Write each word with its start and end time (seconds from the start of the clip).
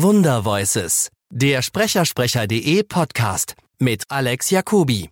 Wundervoices, 0.00 1.10
der 1.28 1.60
Sprechersprecher.de 1.60 2.84
Podcast 2.84 3.56
mit 3.80 4.04
Alex 4.08 4.48
Jacobi. 4.50 5.10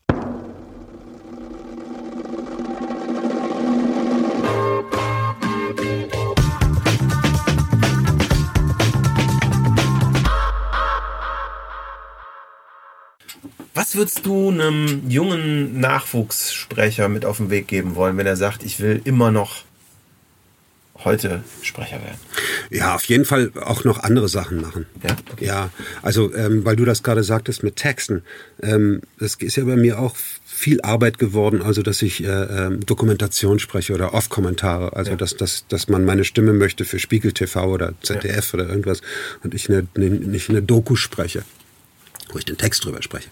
Was 13.75 13.97
würdest 13.97 14.25
du 14.25 14.51
einem 14.51 15.11
jungen 15.11 15.81
Nachwuchssprecher 15.81 17.09
mit 17.09 17.25
auf 17.25 17.39
den 17.39 17.51
Weg 17.51 17.67
geben 17.67 17.97
wollen, 17.97 18.17
wenn 18.17 18.27
er 18.29 18.37
sagt, 18.37 18.63
ich 18.63 18.79
will 18.79 19.01
immer 19.05 19.33
noch 19.33 19.65
heute 21.05 21.43
Sprecher 21.63 22.01
werden? 22.03 22.19
Ja, 22.71 22.95
auf 22.95 23.05
jeden 23.05 23.25
Fall 23.25 23.53
auch 23.61 23.85
noch 23.85 23.99
andere 24.01 24.29
Sachen 24.29 24.61
machen. 24.61 24.87
Ja, 25.03 25.17
okay. 25.33 25.45
Ja, 25.45 25.71
also 26.03 26.35
ähm, 26.35 26.65
weil 26.65 26.77
du 26.77 26.85
das 26.85 27.03
gerade 27.03 27.23
sagtest 27.23 27.63
mit 27.63 27.77
Texten, 27.77 28.23
ähm, 28.63 29.03
das 29.19 29.35
ist 29.37 29.57
ja 29.57 29.65
bei 29.65 29.77
mir 29.77 29.99
auch 29.99 30.17
viel 30.45 30.81
Arbeit 30.81 31.19
geworden, 31.19 31.61
also 31.63 31.83
dass 31.83 32.01
ich 32.03 32.25
äh, 32.25 32.29
ähm, 32.29 32.81
Dokumentation 32.87 33.59
spreche 33.59 33.93
oder 33.93 34.15
Off-Kommentare, 34.15 34.97
also 34.97 35.11
Ja. 35.13 35.17
dass, 35.17 35.37
dass, 35.37 35.67
dass 35.69 35.89
man 35.89 36.05
meine 36.05 36.25
Stimme 36.25 36.53
möchte 36.55 36.85
für 36.85 36.99
Spiegel 36.99 37.33
TV 37.33 37.67
oder 37.71 37.93
ZDF 38.03 38.55
oder 38.55 38.67
irgendwas 38.69 39.03
und 39.45 39.55
ich 39.55 39.69
eine, 39.69 39.87
eine, 39.95 40.09
nicht 40.09 40.49
eine 40.49 40.63
Doku 40.63 40.97
spreche, 40.97 41.43
wo 42.33 42.39
ich 42.39 42.45
den 42.47 42.57
Text 42.57 42.85
drüber 42.85 43.03
spreche. 43.03 43.29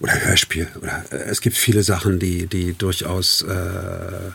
Oder 0.00 0.14
Hörspiel. 0.24 0.66
Oder 0.80 1.04
äh, 1.12 1.16
es 1.30 1.40
gibt 1.40 1.56
viele 1.56 1.82
Sachen, 1.82 2.18
die, 2.18 2.46
die 2.46 2.72
durchaus 2.72 3.42
äh, 3.42 4.30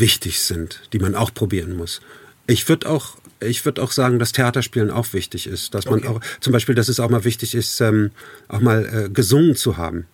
wichtig 0.00 0.40
sind, 0.40 0.80
die 0.92 0.98
man 0.98 1.14
auch 1.14 1.32
probieren 1.32 1.76
muss. 1.76 2.00
Ich 2.46 2.68
würde 2.68 2.88
auch, 2.88 3.16
ich 3.38 3.64
würde 3.64 3.82
auch 3.82 3.92
sagen, 3.92 4.18
dass 4.18 4.32
Theaterspielen 4.32 4.90
auch 4.90 5.12
wichtig 5.12 5.46
ist, 5.46 5.74
dass 5.74 5.84
man 5.84 6.00
Okay. 6.00 6.08
auch, 6.08 6.20
zum 6.40 6.52
Beispiel, 6.52 6.74
dass 6.74 6.88
es 6.88 6.98
auch 6.98 7.10
mal 7.10 7.24
wichtig 7.24 7.54
ist, 7.54 7.80
ähm, 7.80 8.10
auch 8.48 8.60
mal 8.60 9.06
äh, 9.06 9.08
gesungen 9.10 9.54
zu 9.54 9.76
haben. 9.76 10.06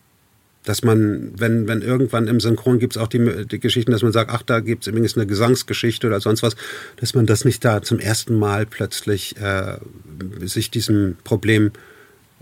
Dass 0.64 0.82
man, 0.82 1.32
wenn, 1.38 1.68
wenn 1.68 1.80
irgendwann 1.80 2.26
im 2.26 2.40
Synchron 2.40 2.80
gibt 2.80 2.96
es 2.96 3.02
auch 3.02 3.06
die, 3.06 3.46
die 3.46 3.60
Geschichten, 3.60 3.92
dass 3.92 4.02
man 4.02 4.12
sagt, 4.12 4.30
ach, 4.32 4.42
da 4.42 4.58
gibt 4.60 4.82
es 4.82 4.88
übrigens 4.88 5.16
eine 5.16 5.26
Gesangsgeschichte 5.26 6.08
oder 6.08 6.20
sonst 6.20 6.42
was, 6.42 6.56
dass 6.96 7.14
man 7.14 7.24
das 7.24 7.44
nicht 7.44 7.64
da 7.64 7.82
zum 7.82 8.00
ersten 8.00 8.36
Mal 8.36 8.66
plötzlich 8.66 9.36
äh, 9.40 9.78
sich 10.44 10.70
diesem 10.70 11.16
Problem 11.22 11.70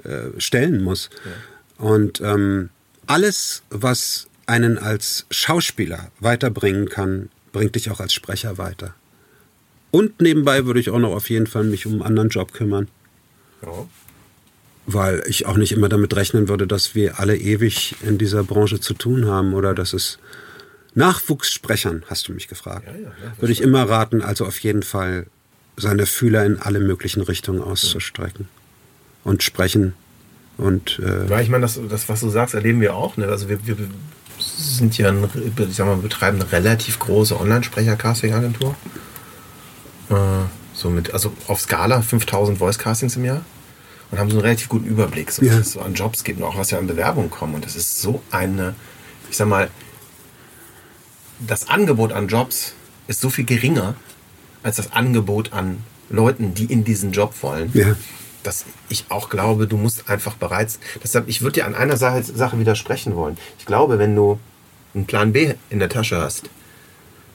äh, 0.04 0.40
stellen 0.40 0.82
muss. 0.82 1.10
Und 1.76 2.20
ähm, 2.22 2.70
alles, 3.06 3.62
was 3.68 4.26
einen 4.46 4.78
als 4.78 5.26
Schauspieler 5.30 6.10
weiterbringen 6.20 6.88
kann, 6.88 7.28
bringt 7.54 7.74
dich 7.74 7.90
auch 7.90 8.00
als 8.00 8.12
Sprecher 8.12 8.58
weiter. 8.58 8.92
Und 9.90 10.20
nebenbei 10.20 10.66
würde 10.66 10.80
ich 10.80 10.90
auch 10.90 10.98
noch 10.98 11.14
auf 11.14 11.30
jeden 11.30 11.46
Fall 11.46 11.64
mich 11.64 11.86
um 11.86 11.92
einen 11.94 12.02
anderen 12.02 12.28
Job 12.28 12.52
kümmern, 12.52 12.88
Ja. 13.62 13.86
weil 14.86 15.22
ich 15.26 15.46
auch 15.46 15.56
nicht 15.56 15.72
immer 15.72 15.88
damit 15.88 16.14
rechnen 16.16 16.48
würde, 16.48 16.66
dass 16.66 16.94
wir 16.94 17.18
alle 17.20 17.36
ewig 17.38 17.94
in 18.02 18.18
dieser 18.18 18.44
Branche 18.44 18.80
zu 18.80 18.92
tun 18.92 19.26
haben 19.26 19.54
oder 19.54 19.72
dass 19.74 19.92
es 19.94 20.18
Nachwuchssprechern, 20.94 22.04
hast 22.08 22.28
du 22.28 22.32
mich 22.32 22.48
gefragt, 22.48 22.86
Ja, 22.86 22.92
ja, 23.08 23.12
würde 23.40 23.52
ich 23.52 23.60
immer 23.60 23.88
raten, 23.88 24.20
also 24.22 24.44
auf 24.46 24.58
jeden 24.60 24.82
Fall 24.82 25.26
seine 25.76 26.06
Fühler 26.06 26.44
in 26.44 26.58
alle 26.58 26.80
möglichen 26.80 27.20
Richtungen 27.22 27.60
auszustrecken 27.62 28.48
und 29.24 29.42
sprechen 29.42 29.94
und 30.56 31.00
äh, 31.00 31.26
Ja, 31.28 31.40
ich 31.40 31.48
meine, 31.48 31.62
das, 31.62 31.80
das, 31.88 32.08
was 32.08 32.20
du 32.20 32.28
sagst, 32.30 32.54
erleben 32.54 32.80
wir 32.80 32.94
auch. 32.94 33.16
Ne? 33.16 33.26
Also 33.26 33.48
wir, 33.48 33.64
wir 33.66 33.76
sind 34.38 34.96
ja, 34.98 35.08
ein, 35.08 35.28
ich 35.68 35.76
sag 35.76 35.86
mal, 35.86 35.96
betreiben 35.96 36.40
eine 36.40 36.50
relativ 36.52 36.98
große 36.98 37.38
Online-Sprecher-Casting-Agentur. 37.38 38.74
Äh, 40.10 40.14
so 40.74 40.90
mit, 40.90 41.12
also 41.12 41.32
auf 41.46 41.60
Skala 41.60 42.02
5000 42.02 42.58
Voice-Castings 42.58 43.16
im 43.16 43.24
Jahr. 43.24 43.44
Und 44.10 44.18
haben 44.18 44.30
so 44.30 44.36
einen 44.36 44.42
relativ 44.44 44.68
guten 44.68 44.86
Überblick, 44.86 45.30
so, 45.32 45.44
Ja. 45.44 45.52
was 45.52 45.60
es 45.60 45.72
so 45.72 45.80
an 45.80 45.94
Jobs 45.94 46.24
gibt 46.24 46.40
und 46.40 46.44
auch 46.44 46.56
was 46.56 46.70
ja 46.70 46.78
an 46.78 46.86
Bewerbungen 46.86 47.30
kommen. 47.30 47.54
Und 47.54 47.64
das 47.64 47.74
ist 47.76 48.00
so 48.00 48.22
eine, 48.30 48.74
ich 49.30 49.36
sag 49.36 49.48
mal, 49.48 49.70
das 51.40 51.68
Angebot 51.68 52.12
an 52.12 52.28
Jobs 52.28 52.74
ist 53.06 53.20
so 53.20 53.30
viel 53.30 53.44
geringer 53.44 53.94
als 54.62 54.76
das 54.76 54.92
Angebot 54.92 55.52
an 55.52 55.78
Leuten, 56.10 56.54
die 56.54 56.64
in 56.66 56.84
diesen 56.84 57.12
Job 57.12 57.34
wollen 57.42 57.70
ja. 57.74 57.96
Dass 58.44 58.64
ich 58.88 59.06
auch 59.08 59.28
glaube, 59.30 59.66
du 59.66 59.76
musst 59.76 60.08
einfach 60.08 60.34
bereits. 60.34 60.78
Deshalb, 61.02 61.28
ich 61.28 61.42
würde 61.42 61.54
dir 61.54 61.66
an 61.66 61.74
einer 61.74 61.96
Sache, 61.96 62.22
Sache 62.22 62.58
widersprechen 62.58 63.16
wollen. 63.16 63.36
Ich 63.58 63.66
glaube, 63.66 63.98
wenn 63.98 64.14
du 64.14 64.38
einen 64.94 65.06
Plan 65.06 65.32
B 65.32 65.54
in 65.70 65.80
der 65.80 65.88
Tasche 65.88 66.18
hast, 66.20 66.44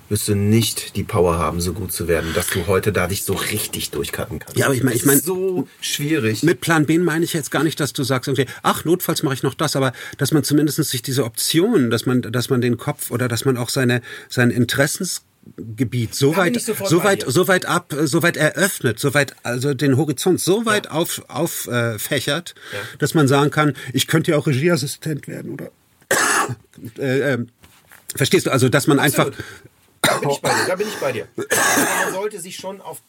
wirst 0.08 0.28
du 0.28 0.34
nicht 0.36 0.96
die 0.96 1.04
Power 1.04 1.38
haben, 1.38 1.62
so 1.62 1.72
gut 1.74 1.92
zu 1.92 2.08
werden, 2.08 2.34
dass 2.34 2.48
du 2.48 2.66
heute 2.66 2.92
da 2.92 3.06
dich 3.06 3.24
so 3.26 3.34
richtig 3.34 3.92
durchcutten 3.92 4.40
kannst. 4.40 4.58
Ja, 4.58 4.66
aber 4.66 4.74
ich 4.74 4.82
mein- 4.82 4.94
Das 4.94 5.02
ich 5.02 5.06
mein- 5.06 5.18
ist 5.18 5.26
so 5.26 5.68
schwierig. 5.82 6.42
Mit 6.42 6.62
Plan 6.62 6.88
B 6.88 6.98
meine 6.98 7.24
ich 7.26 7.34
jetzt 7.34 7.52
gar 7.52 7.64
nicht, 7.64 7.80
dass 7.80 7.94
du 7.94 8.04
sagst, 8.04 8.28
okay, 8.28 8.48
ach, 8.64 8.86
notfalls 8.86 9.22
mache 9.22 9.36
ich 9.36 9.44
noch 9.44 9.54
das, 9.54 9.76
aber 9.76 9.94
dass 10.18 10.32
man 10.32 10.44
zumindest 10.44 10.84
sich 10.84 11.04
diese 11.04 11.26
Option, 11.26 11.92
dass 11.92 12.08
man, 12.08 12.24
dass 12.24 12.50
man 12.50 12.60
den 12.60 12.78
Kopf 12.78 13.12
oder 13.12 13.28
dass 13.28 13.46
man 13.46 13.56
auch 13.58 13.70
seine, 13.70 14.02
sein 14.30 14.50
Interessensgebiet 15.58 16.16
so 16.16 16.36
weit, 16.36 16.60
so 16.60 17.04
weit, 17.04 17.26
so 17.28 17.48
weit 17.48 17.66
ab, 17.66 17.94
äh, 17.94 18.08
so 18.08 18.24
weit 18.24 18.38
eröffnet, 18.38 19.00
so 19.00 19.14
weit, 19.14 19.36
also 19.44 19.74
den 19.74 19.98
Horizont 19.98 20.40
so 20.40 20.66
weit 20.66 20.90
auf, 20.90 21.22
auffächert, 21.28 22.56
Ja. 22.72 22.80
dass 23.00 23.14
man 23.14 23.28
sagen 23.28 23.52
kann, 23.52 23.74
ich 23.94 24.08
könnte 24.08 24.32
ja 24.32 24.38
auch 24.38 24.48
Regieassistent 24.48 25.28
werden 25.28 25.54
oder, 25.54 25.72
äh, 26.98 27.34
ähm, 27.34 27.50
verstehst 28.16 28.46
du, 28.48 28.52
also, 28.52 28.70
dass 28.70 28.88
man 28.88 29.00
einfach, 29.00 29.28
Absolut. 29.28 29.46
Da 30.02 30.18
bin 30.18 30.30
ich 30.32 30.42
bei 30.42 30.50
dir. 30.50 30.66
Da 30.68 30.76
bin 30.76 30.88
ich 30.88 30.96
bei 30.96 31.12
dir. 31.12 31.28
Aber 31.36 32.06
man 32.06 32.14
sollte 32.14 32.40
sich 32.40 32.56
schon 32.56 32.82
auf 32.82 33.02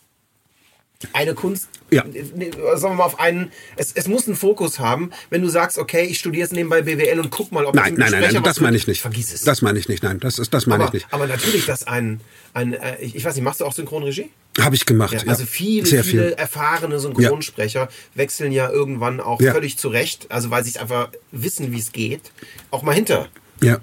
eine 1.13 1.35
Kunst, 1.35 1.69
Ja. 1.91 2.05
nee, 2.05 2.51
sagen 2.77 2.83
wir 2.83 2.95
mal 2.97 3.05
auf 3.05 3.19
einen, 3.19 3.51
es, 3.77 3.93
es 3.95 4.07
muss 4.07 4.27
einen 4.27 4.37
Fokus 4.37 4.79
haben. 4.79 5.11
Wenn 5.31 5.41
du 5.43 5.49
sagst, 5.49 5.79
okay, 5.79 6.05
ich 6.05 6.19
studiere 6.19 6.43
jetzt 6.43 6.53
nebenbei 6.53 6.83
BWL 6.83 7.19
und 7.21 7.31
guck 7.31 7.53
mal, 7.53 7.65
ob 7.65 7.75
nein, 7.75 7.95
ich 7.95 7.99
nein, 7.99 8.13
nein, 8.13 8.33
nein, 8.35 8.43
das 8.43 8.61
meine 8.61 8.77
ich 8.77 8.87
nicht. 8.87 9.01
Vergiss 9.01 9.33
es. 9.33 9.43
Das 9.43 9.63
meine 9.63 9.79
ich 9.79 9.89
nicht, 9.89 10.03
nein, 10.03 10.21
das 10.21 10.39
ist, 10.39 10.53
das 10.53 10.67
meine 10.67 10.85
aber, 10.85 10.95
ich 10.95 11.03
nicht. 11.03 11.13
aber 11.15 11.27
natürlich, 11.27 11.67
dass 11.67 11.85
ein, 11.87 12.21
ein 12.55 12.75
äh, 12.75 13.01
ich, 13.01 13.17
ich 13.17 13.25
weiß 13.25 13.35
nicht, 13.35 13.45
machst 13.45 13.61
du 13.61 13.65
auch 13.65 13.73
Synchronregie? 13.73 14.31
Habe 14.61 14.75
ich 14.77 14.85
gemacht, 14.85 15.13
Ja, 15.15 15.21
ja. 15.23 15.27
also 15.29 15.47
viele, 15.47 15.87
Sehr 15.87 16.05
viele 16.05 16.29
viel. 16.29 16.33
erfahrene 16.33 16.99
Synchronsprecher 17.01 17.89
wechseln 18.15 18.53
ja 18.53 18.69
irgendwann 18.71 19.21
auch 19.21 19.41
Ja. 19.41 19.53
völlig 19.53 19.79
zurecht, 19.79 20.27
also 20.31 20.51
weil 20.51 20.65
sie 20.65 20.71
es 20.71 20.77
einfach 20.77 21.11
wissen, 21.33 21.73
wie 21.73 21.79
es 21.79 21.93
geht, 21.93 22.31
auch 22.71 22.83
mal 22.83 22.95
hinter. 22.95 23.29
Ja. 23.63 23.79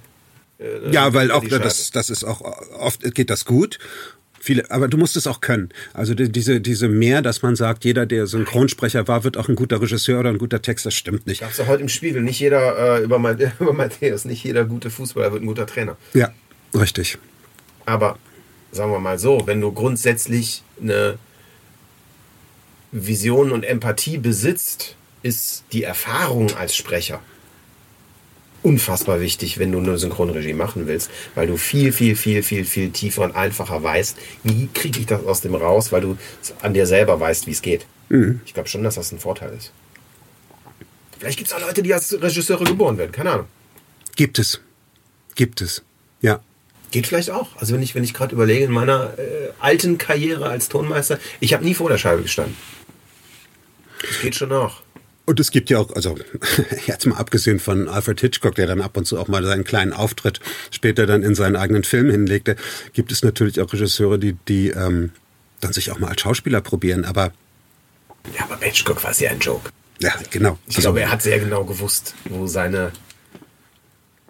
ja, 0.92 1.14
weil 1.14 1.32
auch 1.32 1.44
das, 1.46 1.92
das 1.92 2.10
ist 2.10 2.24
auch 2.24 2.42
oft 2.78 3.02
geht 3.16 3.30
das 3.30 3.46
gut. 3.46 3.80
Viele, 4.48 4.72
aber 4.72 4.88
du 4.88 4.96
musst 4.96 5.18
es 5.18 5.28
auch 5.28 5.42
können. 5.42 5.68
Also 5.94 6.14
die, 6.14 6.32
diese, 6.32 6.62
diese 6.62 6.88
mehr, 6.88 7.22
dass 7.22 7.42
man 7.42 7.58
sagt, 7.58 7.84
jeder, 7.84 8.06
der 8.06 8.28
Synchronsprecher 8.28 9.06
war, 9.06 9.26
wird 9.26 9.36
auch 9.36 9.50
ein 9.50 9.56
guter 9.56 9.82
Regisseur 9.82 10.22
oder 10.22 10.30
ein 10.30 10.38
guter 10.38 10.62
Text, 10.62 10.86
das 10.86 10.94
stimmt 10.94 11.28
nicht. 11.28 11.42
Gab's 11.42 11.58
ja 11.58 11.68
heute 11.68 11.82
im 11.82 11.90
Spiegel, 11.90 12.22
nicht 12.22 12.40
jeder 12.40 13.00
äh, 13.00 13.04
über, 13.04 13.18
über 13.60 13.74
Matthäus, 13.74 14.24
nicht 14.24 14.46
jeder 14.46 14.64
gute 14.64 14.90
Fußballer 14.90 15.34
wird 15.34 15.44
ein 15.44 15.48
guter 15.48 15.68
Trainer. 15.68 15.98
Ja, 16.14 16.32
richtig. 16.74 17.18
Aber 17.86 18.18
sagen 18.72 18.90
wir 18.94 19.02
mal 19.02 19.20
so, 19.20 19.46
wenn 19.48 19.60
du 19.60 19.74
grundsätzlich 19.74 20.64
eine 20.82 21.20
Vision 22.94 23.52
und 23.52 23.66
Empathie 23.66 24.18
besitzt, 24.18 24.96
ist 25.24 25.66
die 25.74 25.84
Erfahrung 25.84 26.56
als 26.56 26.74
Sprecher 26.74 27.20
unfassbar 28.64 29.22
wichtig, 29.22 29.60
wenn 29.60 29.72
du 29.72 29.80
eine 29.80 29.98
Synchronregie 29.98 30.54
machen 30.54 30.88
willst, 30.88 31.10
weil 31.36 31.48
du 31.48 31.58
viel, 31.58 31.92
viel, 31.92 32.16
viel, 32.16 32.44
viel, 32.44 32.66
viel 32.66 32.92
tiefer 32.92 33.24
und 33.24 33.36
einfacher 33.36 33.82
weißt, 33.82 34.18
wie 34.44 34.68
kriege 34.74 35.00
ich 35.00 35.06
das 35.06 35.26
aus 35.26 35.42
dem 35.42 35.56
raus, 35.56 35.92
weil 35.92 36.02
du 36.02 36.18
an 36.62 36.74
dir 36.74 36.86
selber 36.86 37.20
weißt, 37.20 37.48
wie 37.48 37.52
es 37.52 37.62
geht. 37.62 37.86
Ich 38.46 38.54
glaube 38.54 38.70
schon, 38.70 38.84
dass 38.84 38.96
das 38.96 39.12
ein 39.12 39.20
Vorteil 39.20 39.54
ist. 39.58 39.72
Vielleicht 41.20 41.38
gibt 41.38 41.50
es 41.50 41.56
auch 41.56 41.62
Leute, 41.62 41.82
die 41.84 41.94
als 41.94 42.14
Regisseure 42.22 42.64
geboren 42.64 42.98
werden, 42.98 43.12
keine 43.12 43.32
Ahnung. 43.32 43.48
Gibt 44.16 44.40
es. 44.40 44.62
Gibt 45.36 45.62
es. 45.62 45.84
Ja. 46.22 46.42
Geht 46.92 47.08
vielleicht 47.08 47.32
auch. 47.32 47.50
Also 47.58 47.74
wenn 47.74 47.82
ich, 47.82 47.96
wenn 47.96 48.04
ich 48.04 48.14
gerade 48.14 48.34
überlege, 48.34 48.66
in 48.66 48.72
meiner 48.72 49.18
äh, 49.18 49.50
alten 49.60 49.98
Karriere 49.98 50.48
als 50.48 50.70
Tonmeister, 50.70 51.20
ich 51.40 51.54
habe 51.54 51.64
nie 51.64 51.74
vor 51.74 51.90
der 51.90 51.98
Scheibe 51.98 52.22
gestanden. 52.22 52.56
Das 54.02 54.22
geht 54.22 54.36
schon 54.36 54.52
auch. 54.52 54.82
Und 55.28 55.42
es 55.42 55.52
gibt 55.52 55.70
ja 55.70 55.78
auch, 55.80 55.94
also 55.94 56.18
jetzt 56.88 57.06
mal 57.06 57.18
abgesehen 57.18 57.60
von 57.60 57.90
Alfred 57.90 58.22
Hitchcock, 58.22 58.56
der 58.56 58.66
dann 58.66 58.80
ab 58.82 58.96
und 58.96 59.06
zu 59.06 59.20
auch 59.20 59.28
mal 59.28 59.44
seinen 59.44 59.66
kleinen 59.66 59.92
Auftritt 59.92 60.40
später 60.72 61.06
dann 61.06 61.22
in 61.22 61.36
seinen 61.36 61.58
eigenen 61.58 61.84
Film 61.84 62.10
hinlegte, 62.10 62.56
gibt 62.94 63.12
es 63.12 63.24
natürlich 63.24 63.60
auch 63.60 63.72
Regisseure, 63.74 64.18
die, 64.18 64.38
die 64.48 64.70
ähm, 64.70 65.12
dann 65.60 65.74
sich 65.74 65.92
auch 65.92 66.00
mal 66.00 66.08
als 66.08 66.22
Schauspieler 66.22 66.62
probieren. 66.62 67.04
Aber 67.04 67.34
Ja, 68.38 68.46
aber 68.46 68.58
Hitchcock 68.62 69.04
war 69.04 69.14
sehr 69.14 69.32
ein 69.32 69.40
Joke. 69.40 69.70
ja, 70.00 70.14
genau. 70.32 70.58
Ich 70.68 70.78
glaube, 70.78 71.02
er 71.02 71.12
hat 71.12 71.22
sehr 71.22 71.40
genau 71.40 71.66
gewusst, 71.66 72.16
wo 72.30 72.48
seine. 72.48 72.94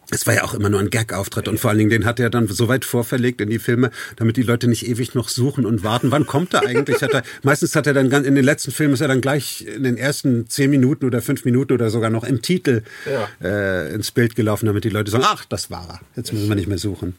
Es 0.10 0.26
war 0.26 0.34
ja 0.36 0.44
auch 0.46 0.54
immer 0.54 0.70
nur 0.70 0.80
ein 0.80 0.90
Gag-Auftritt 0.90 1.50
und 1.50 1.60
vor 1.60 1.70
allen 1.70 1.80
Dingen 1.80 1.90
den 1.90 2.06
hat 2.06 2.20
er 2.22 2.30
dann 2.30 2.48
so 2.48 2.70
weit 2.70 2.86
vorverlegt 2.86 3.42
in 3.42 3.50
die 3.50 3.60
Filme, 3.60 3.92
damit 4.16 4.38
die 4.38 4.42
Leute 4.44 4.70
nicht 4.70 4.88
ewig 4.88 5.16
noch 5.16 5.28
suchen 5.28 5.66
und 5.66 5.84
warten. 5.84 6.12
Wann 6.12 6.26
kommt 6.26 6.54
er 6.54 6.66
eigentlich? 6.66 7.02
Hat 7.02 7.14
er, 7.14 7.24
meistens 7.44 7.76
hat 7.76 7.88
er 7.88 7.94
dann 7.94 8.10
ganz, 8.10 8.26
in 8.26 8.36
den 8.36 8.46
letzten 8.46 8.72
Filmen 8.72 8.94
ist 8.94 9.02
er 9.02 9.10
dann 9.10 9.20
gleich 9.20 9.66
in 9.66 9.84
den 9.84 9.98
ersten 9.98 10.48
zehn 10.48 10.70
Minuten 10.70 11.06
oder 11.06 11.22
fünf 11.22 11.44
Minuten 11.44 11.74
oder 11.74 11.90
sogar 11.90 12.10
noch 12.10 12.24
im 12.24 12.42
Titel 12.42 12.84
Ja. 13.06 13.28
äh, 13.46 13.94
ins 13.94 14.12
Bild 14.12 14.36
gelaufen, 14.36 14.66
damit 14.68 14.86
die 14.86 14.90
Leute 14.90 15.12
sagen, 15.12 15.26
ach, 15.28 15.44
das 15.44 15.70
war 15.72 15.86
er. 15.90 16.00
Jetzt 16.16 16.32
müssen 16.32 16.48
wir 16.48 16.56
nicht 16.56 16.70
mehr 16.70 16.78
suchen. 16.78 17.16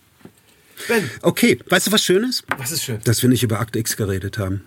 Ben, 0.88 1.10
Okay, 1.20 1.58
weißt 1.68 1.88
du 1.88 1.92
was 1.92 2.02
Schönes? 2.02 2.42
was 2.56 2.72
ist 2.72 2.84
schön? 2.84 3.00
Dass 3.04 3.20
wir 3.20 3.28
nicht 3.28 3.42
über 3.42 3.60
Akt 3.60 3.76
X 3.76 3.96
geredet 3.98 4.38
haben. 4.38 4.62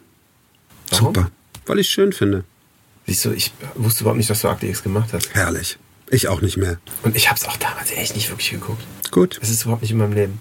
Warum? 0.91 1.07
Super. 1.15 1.31
Weil 1.65 1.79
ich 1.79 1.87
es 1.87 1.93
schön 1.93 2.13
finde. 2.13 2.43
Siehst 3.07 3.25
du, 3.25 3.31
ich 3.31 3.51
wusste 3.75 4.03
überhaupt 4.03 4.17
nicht, 4.17 4.29
dass 4.29 4.41
du 4.41 4.47
Akte 4.49 4.67
X 4.67 4.83
gemacht 4.83 5.09
hast. 5.13 5.33
Herrlich. 5.33 5.79
Ich 6.11 6.27
auch 6.27 6.41
nicht 6.41 6.57
mehr. 6.57 6.77
Und 7.03 7.15
ich 7.15 7.29
habe 7.29 7.39
es 7.39 7.45
auch 7.47 7.57
damals 7.57 7.91
echt 7.91 8.15
nicht 8.15 8.29
wirklich 8.29 8.51
geguckt. 8.51 8.83
Gut. 9.11 9.39
Es 9.41 9.49
ist 9.49 9.63
überhaupt 9.63 9.81
nicht 9.81 9.91
in 9.91 9.97
meinem 9.97 10.13
Leben. 10.13 10.39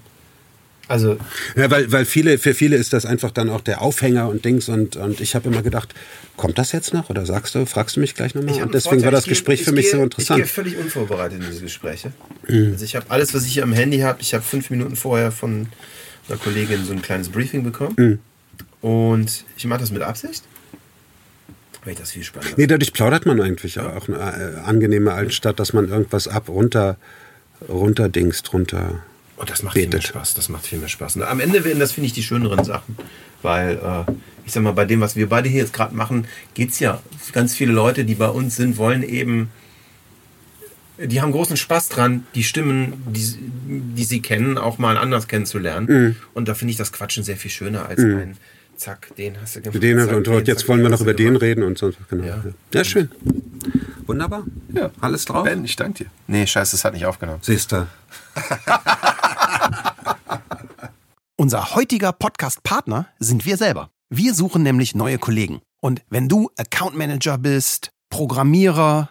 Also, 0.89 1.17
Ja, 1.55 1.71
weil, 1.71 1.93
weil 1.93 2.05
viele, 2.05 2.37
für 2.39 2.53
viele 2.53 2.75
ist 2.75 2.93
das 2.93 3.07
einfach 3.07 3.31
dann 3.31 3.49
auch 3.49 3.61
der 3.61 3.81
Aufhänger 3.81 4.29
und 4.29 4.45
Dings 4.45 4.69
und, 4.69 4.97
und 4.97 5.21
ich 5.21 5.37
habe 5.37 5.49
immer 5.49 5.63
gedacht, 5.63 5.95
kommt 6.37 6.59
das 6.59 6.73
jetzt 6.73 6.93
noch 6.93 7.09
oder 7.11 7.25
sagst 7.25 7.55
du, 7.55 7.65
fragst 7.65 7.95
du 7.95 8.01
mich 8.01 8.17
gleich 8.17 8.35
nochmal? 8.35 8.57
ich 8.57 8.61
Und 8.63 8.75
deswegen 8.75 8.97
war 8.97 9.03
Vorteil, 9.03 9.11
das 9.13 9.21
ich 9.21 9.25
gehe- 9.27 9.31
Gespräch 9.35 9.61
ich 9.61 9.67
für 9.67 9.73
mich 9.73 9.83
gehe, 9.85 9.93
so 9.93 9.97
Ich 9.99 10.03
interessant. 10.03 10.39
gehe 10.43 10.47
völlig 10.49 10.77
unvorbereitet 10.77 11.41
in 11.41 11.47
diese 11.49 11.63
Gespräche. 11.63 12.13
Also 12.49 12.85
ich 12.85 12.97
habe 12.97 13.07
alles, 13.09 13.33
was 13.33 13.45
ich 13.47 13.53
hier 13.53 13.63
am 13.63 13.73
Handy 13.73 14.01
habe, 14.01 14.21
ich 14.21 14.35
habe 14.35 14.43
fünf 14.43 14.71
Minuten 14.71 14.97
vorher 14.97 15.31
von 15.31 15.69
einer 16.29 16.39
Kollegin 16.39 16.85
so 16.85 16.93
ein 16.93 17.03
kleines 17.03 17.29
Briefing 17.29 17.63
bekommen. 17.63 18.19
Und 18.81 19.45
ich 19.57 19.65
mache 19.67 19.79
das 19.81 19.93
mit 19.93 20.03
Absicht, 20.03 20.43
weil 21.85 21.95
das 21.95 22.13
viel 22.13 22.25
spannender 22.25 22.57
Nee, 22.59 22.67
dadurch 22.67 22.93
plaudert 22.93 23.27
man 23.27 23.41
eigentlich 23.41 23.79
auch 23.81 24.09
eine 24.09 24.19
äh, 24.19 24.61
angenehme 24.61 25.13
Altstadt, 25.13 25.59
dass 25.59 25.73
man 25.73 25.89
irgendwas 25.89 26.29
ab, 26.29 26.49
runter, 26.49 26.97
runterdingst, 27.69 28.53
runter. 28.53 29.03
Und 29.37 29.49
das 29.49 29.63
macht 29.63 29.75
viel 29.75 29.85
mehr 29.85 29.91
betet. 29.93 30.09
Spaß. 30.09 30.35
Das 30.35 30.49
macht 30.51 30.67
viel 30.67 30.79
mehr 30.79 30.89
Spaß. 30.89 31.17
Und 31.17 31.23
am 31.23 31.41
Ende 31.41 31.65
werden 31.65 31.79
das, 31.79 31.93
finde 31.93 32.07
ich, 32.07 32.13
die 32.13 32.23
schöneren 32.23 32.65
Sachen. 32.65 32.97
Weil, 33.43 33.77
äh, 33.77 34.13
ich 34.45 34.53
sag 34.53 34.63
mal, 34.63 34.73
bei 34.73 34.85
dem, 34.85 35.01
was 35.01 35.17
wir 35.17 35.29
beide 35.29 35.49
hier 35.49 35.63
jetzt 35.63 35.73
gerade 35.73 35.95
machen, 35.95 36.27
geht 36.53 36.71
es 36.71 36.81
ja. 36.81 37.03
Ganz 37.33 37.55
viele 37.55 37.73
Leute, 37.73 38.05
die 38.05 38.17
bei 38.17 38.29
uns 38.29 38.57
sind, 38.57 38.77
wollen 38.77 39.03
eben, 39.03 39.49
die 40.99 41.23
haben 41.23 41.33
großen 41.33 41.57
Spaß 41.57 41.89
dran, 41.89 42.27
die 42.35 42.45
Stimmen, 42.45 43.03
die, 43.07 43.39
die 43.97 44.05
sie 44.05 44.21
kennen, 44.21 44.59
auch 44.59 44.77
mal 44.77 44.99
anders 44.99 45.27
kennenzulernen. 45.27 45.87
Mhm. 45.89 46.17
Und 46.35 46.49
da 46.49 46.55
finde 46.55 46.73
ich 46.73 46.77
das 46.77 46.93
Quatschen 46.93 47.25
sehr 47.25 47.39
viel 47.39 47.51
schöner 47.51 47.87
als 47.87 48.01
ein 48.01 48.37
Zack, 48.81 49.15
den 49.17 49.39
hast 49.39 49.57
du 49.57 49.61
gemacht. 49.61 49.83
Den 49.83 49.99
zack, 49.99 50.17
und 50.17 50.27
heute, 50.29 50.51
jetzt 50.51 50.61
zack, 50.61 50.69
wollen 50.71 50.81
wir 50.81 50.89
den 50.89 50.93
noch 50.93 51.03
über 51.03 51.13
den 51.13 51.37
reden 51.37 51.65
und 51.65 51.77
sonst. 51.77 51.99
Genau. 52.09 52.25
Ja. 52.25 52.37
Ja. 52.37 52.53
ja, 52.73 52.83
schön. 52.83 53.11
Wunderbar. 54.07 54.45
Ja. 54.73 54.91
Alles 55.03 55.27
drauf? 55.27 55.45
Ben, 55.45 55.63
ich 55.67 55.77
danke 55.77 56.05
dir. 56.05 56.11
Nee, 56.27 56.47
scheiße, 56.47 56.73
das 56.73 56.85
hat 56.87 56.95
nicht 56.95 57.05
aufgenommen. 57.05 57.41
Siehst 57.43 57.73
du. 57.73 57.87
Unser 61.37 61.75
heutiger 61.75 62.13
Podcast-Partner 62.13 63.07
sind 63.19 63.45
wir 63.45 63.59
selber. 63.59 63.91
Wir 64.09 64.33
suchen 64.33 64.63
nämlich 64.63 64.95
neue 64.95 65.19
Kollegen. 65.19 65.61
Und 65.83 66.01
wenn 66.09 66.31
du 66.31 66.49
Account 66.57 66.97
Manager 66.97 67.37
bist, 67.37 67.91
Programmierer, 68.09 69.11